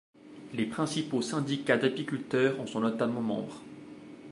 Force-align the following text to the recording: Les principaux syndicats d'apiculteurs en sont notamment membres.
Les 0.53 0.65
principaux 0.65 1.21
syndicats 1.21 1.77
d'apiculteurs 1.77 2.59
en 2.59 2.65
sont 2.65 2.79
notamment 2.79 3.21
membres. 3.21 3.61